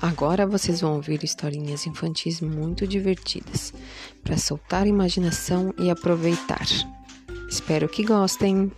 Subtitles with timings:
[0.00, 3.72] Agora vocês vão ouvir historinhas infantis muito divertidas
[4.22, 6.66] para soltar a imaginação e aproveitar.
[7.48, 8.70] Espero que gostem!